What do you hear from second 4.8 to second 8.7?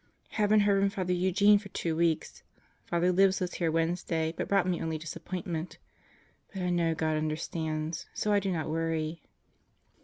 only disappointment. But I know God understands, so I do not